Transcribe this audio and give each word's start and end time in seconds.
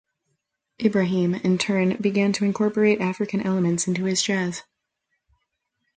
Ibrahim 0.83 1.35
in 1.35 1.59
turn 1.59 1.97
began 1.97 2.33
to 2.33 2.43
incorporate 2.43 3.01
African 3.01 3.39
elements 3.41 3.87
into 3.87 4.05
his 4.05 4.23
jazz. 4.23 4.63